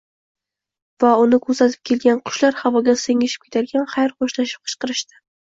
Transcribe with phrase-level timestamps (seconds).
[1.03, 5.23] va uni kuzatib kelgan qushlar havoga singishib ketarkan, xayr-xo‘shlashib qichqirishdi: